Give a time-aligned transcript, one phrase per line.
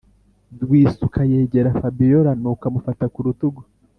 [0.63, 3.61] rwisuku yegera fabiora nuko amufata kurutugu